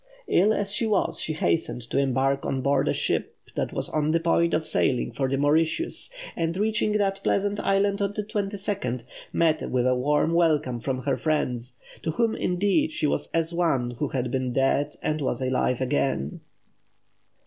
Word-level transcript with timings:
Ill 0.27 0.51
as 0.51 0.71
she 0.73 0.87
was, 0.87 1.19
she 1.21 1.33
hastened 1.33 1.83
to 1.87 1.99
embark 1.99 2.43
on 2.43 2.63
board 2.63 2.87
a 2.87 2.91
ship 2.93 3.35
that 3.55 3.71
was 3.71 3.87
on 3.89 4.09
the 4.09 4.19
point 4.19 4.51
of 4.51 4.65
sailing 4.65 5.11
for 5.11 5.29
the 5.29 5.37
Mauritius; 5.37 6.09
and 6.35 6.57
reaching 6.57 6.93
that 6.93 7.23
pleasant 7.23 7.59
island 7.59 8.01
on 8.01 8.11
the 8.13 8.23
22nd, 8.23 9.03
met 9.31 9.69
with 9.69 9.85
a 9.85 9.93
warm 9.93 10.33
welcome 10.33 10.79
from 10.79 11.03
her 11.03 11.17
friends 11.17 11.75
to 12.01 12.09
whom, 12.09 12.33
indeed, 12.35 12.91
she 12.91 13.05
was 13.05 13.29
as 13.31 13.53
one 13.53 13.91
who 13.99 14.07
had 14.07 14.31
been 14.31 14.51
dead 14.51 14.95
and 15.03 15.21
was 15.21 15.39
alive 15.39 15.81
again. 15.81 16.41